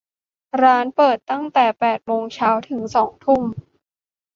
[0.61, 3.43] ร้านเปิดตั้งแต่แปดโมงเช้าถึงสองทุ่ม